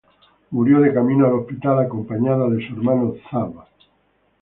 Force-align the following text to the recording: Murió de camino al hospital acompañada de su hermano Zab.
Murió 0.49 0.79
de 0.81 0.95
camino 0.95 1.27
al 1.27 1.33
hospital 1.33 1.77
acompañada 1.81 2.49
de 2.49 2.67
su 2.67 2.73
hermano 2.73 3.13
Zab. 3.29 3.53